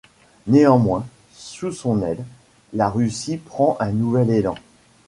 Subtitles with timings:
[0.47, 2.25] Néanmoins, sous son aile,
[2.73, 4.55] la Russie prend un nouvel élan.